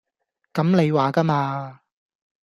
[0.51, 1.81] 咁你話架嘛